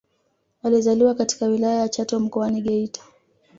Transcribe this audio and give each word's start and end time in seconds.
Alizaliwa 0.63 1.15
katika 1.15 1.45
Wilaya 1.47 1.79
ya 1.79 1.89
Chato 1.89 2.19
Mkoani 2.19 2.61
Geita 2.61 3.01